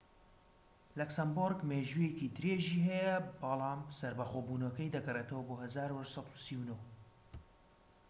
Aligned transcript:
لەکسەمبۆرگ 0.99 1.59
مێژوویەکی 1.69 2.33
درێژی 2.37 2.85
هەیە 2.89 3.15
بەڵم 3.39 3.81
سەربەخۆبونەکەی 3.99 4.93
دەگەرێتەوە 4.95 5.41
بۆ 5.47 5.55
١٨٣٩ 5.59 6.75